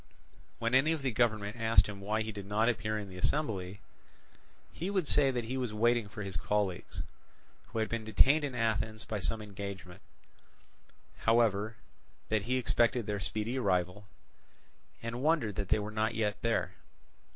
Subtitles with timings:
[0.57, 3.81] When any of the government asked him why he did not appear in the assembly,
[4.73, 7.03] he would say that he was waiting for his colleagues,
[7.67, 10.01] who had been detained in Athens by some engagement;
[11.19, 11.75] however,
[12.29, 14.07] that he expected their speedy arrival,
[15.03, 16.71] and wondered that they were not yet there.